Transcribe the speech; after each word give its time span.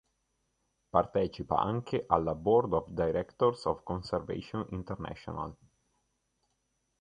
Partecipa 0.89 1.59
anche 1.59 2.05
alla 2.07 2.33
"Board 2.33 2.73
of 2.73 2.87
Directors 2.89 3.65
of 3.65 3.83
Conservation 3.83 4.65
International". 4.71 5.55